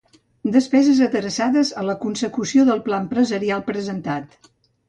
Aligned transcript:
Despeses 0.53 1.01
adreçades 1.07 1.71
a 1.81 1.85
la 1.89 1.97
consecució 2.07 2.67
del 2.71 2.81
pla 2.89 3.05
empresarial 3.05 3.65
presentat. 3.73 4.53